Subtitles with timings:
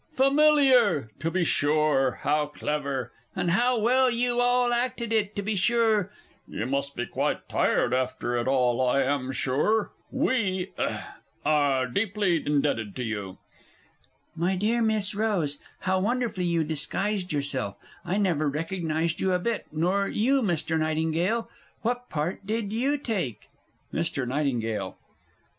[0.15, 5.53] "Familiar!" To be sure how clever, and how well you all acted it, to be
[5.55, 6.11] sure
[6.47, 8.81] you must be quite tired after it all.
[8.81, 11.03] I am sure we hem
[11.45, 13.37] are deeply indebted to you....
[14.35, 19.67] My dear Miss Rose, how wonderfully you disguised yourself, I never recognized you a bit,
[19.71, 20.79] nor you, Mr.
[20.79, 21.47] Nightingale.
[21.83, 23.49] What part did you take?
[23.93, 24.27] MR.
[24.27, 24.97] NIGHTINGALE.